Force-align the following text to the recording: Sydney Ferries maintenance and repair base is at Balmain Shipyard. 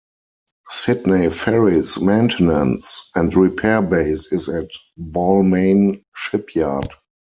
Sydney 0.71 1.29
Ferries 1.29 1.99
maintenance 2.01 3.07
and 3.13 3.31
repair 3.35 3.83
base 3.83 4.31
is 4.31 4.49
at 4.49 4.71
Balmain 4.99 6.03
Shipyard. 6.15 6.87